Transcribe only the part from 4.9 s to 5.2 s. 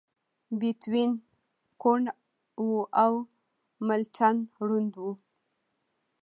و.